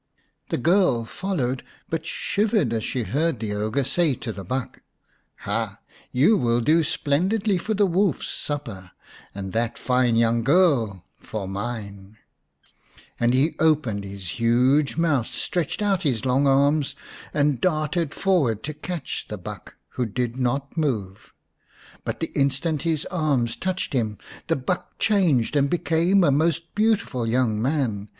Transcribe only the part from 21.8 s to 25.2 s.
But the instant his arms touched him the buck